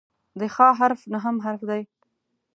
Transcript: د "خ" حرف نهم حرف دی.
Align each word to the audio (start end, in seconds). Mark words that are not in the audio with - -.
د 0.39 0.41
"خ" 0.53 0.55
حرف 0.79 1.01
نهم 1.13 1.35
حرف 1.45 1.61
دی. 1.69 1.81